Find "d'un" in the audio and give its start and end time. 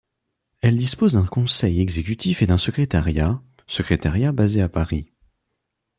1.13-1.27, 2.47-2.57